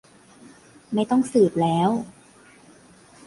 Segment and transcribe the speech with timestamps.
[0.93, 1.89] ไม่ต้องสืบแล้ว